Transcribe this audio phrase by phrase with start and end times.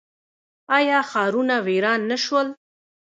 [0.77, 2.47] آیا ښارونه ویران نه شول؟